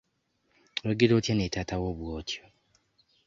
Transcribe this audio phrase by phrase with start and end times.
[0.83, 2.43] Oyogera otya ne taata wo bw'otyo?